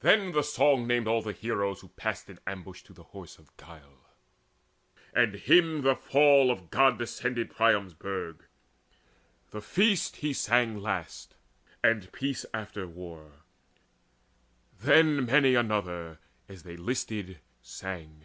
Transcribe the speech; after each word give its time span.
Then 0.00 0.32
the 0.32 0.40
song 0.42 0.86
named 0.86 1.06
all 1.06 1.22
heroes 1.24 1.82
who 1.82 1.88
passed 1.88 2.30
in 2.30 2.36
To 2.36 2.48
ambush 2.48 2.82
in 2.88 2.94
the 2.94 3.02
Horse 3.02 3.38
of 3.38 3.54
Guile, 3.58 4.08
and 5.12 5.34
hymned 5.34 5.84
The 5.84 5.94
fall 5.94 6.50
of 6.50 6.70
god 6.70 6.96
descended 6.98 7.50
Priam's 7.54 7.92
burg; 7.92 8.46
The 9.50 9.60
feast 9.60 10.16
he 10.24 10.32
sang 10.32 10.78
last, 10.78 11.34
and 11.84 12.10
peace 12.12 12.46
after 12.54 12.86
war; 12.88 13.42
Then 14.80 15.26
many 15.26 15.54
another, 15.54 16.18
as 16.48 16.62
they 16.62 16.78
listed, 16.78 17.40
sang. 17.60 18.22